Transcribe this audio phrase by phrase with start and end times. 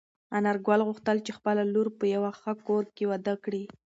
[0.37, 3.63] انارګل غوښتل چې خپله لور په یوه ښه کور کې واده کړي.